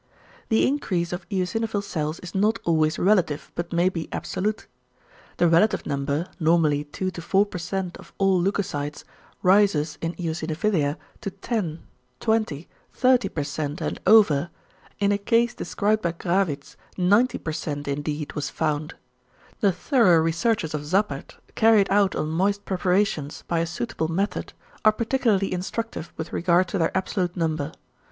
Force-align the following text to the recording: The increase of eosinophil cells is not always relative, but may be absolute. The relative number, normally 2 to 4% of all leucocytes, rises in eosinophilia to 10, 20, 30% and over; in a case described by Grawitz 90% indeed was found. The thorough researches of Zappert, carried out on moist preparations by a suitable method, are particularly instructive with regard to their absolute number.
The 0.49 0.67
increase 0.67 1.13
of 1.13 1.29
eosinophil 1.29 1.83
cells 1.83 2.17
is 2.21 2.33
not 2.33 2.57
always 2.63 2.97
relative, 2.97 3.51
but 3.53 3.71
may 3.71 3.87
be 3.87 4.09
absolute. 4.11 4.65
The 5.37 5.47
relative 5.47 5.85
number, 5.85 6.25
normally 6.39 6.85
2 6.85 7.11
to 7.11 7.21
4% 7.21 7.97
of 7.97 8.11
all 8.17 8.41
leucocytes, 8.41 9.03
rises 9.43 9.99
in 10.01 10.13
eosinophilia 10.15 10.97
to 11.21 11.29
10, 11.29 11.83
20, 12.19 12.67
30% 12.99 13.79
and 13.79 13.99
over; 14.07 14.49
in 14.97 15.11
a 15.11 15.19
case 15.19 15.53
described 15.53 16.01
by 16.01 16.13
Grawitz 16.13 16.75
90% 16.97 17.87
indeed 17.87 18.33
was 18.33 18.49
found. 18.49 18.95
The 19.59 19.71
thorough 19.71 20.17
researches 20.17 20.73
of 20.73 20.81
Zappert, 20.81 21.35
carried 21.53 21.91
out 21.91 22.15
on 22.15 22.29
moist 22.29 22.65
preparations 22.65 23.43
by 23.47 23.59
a 23.59 23.67
suitable 23.67 24.07
method, 24.07 24.53
are 24.83 24.91
particularly 24.91 25.53
instructive 25.53 26.11
with 26.17 26.33
regard 26.33 26.67
to 26.69 26.79
their 26.79 26.97
absolute 26.97 27.37
number. 27.37 27.71